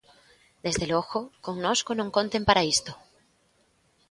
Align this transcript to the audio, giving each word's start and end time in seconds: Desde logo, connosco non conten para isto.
Desde 0.65 0.85
logo, 0.93 1.19
connosco 1.45 1.91
non 1.95 2.13
conten 2.15 2.43
para 2.47 2.65
isto. 2.75 2.91